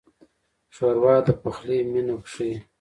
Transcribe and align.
ښوروا 0.75 1.15
د 1.25 1.27
پخلي 1.41 1.77
مینه 1.91 2.15
ښيي. 2.31 2.53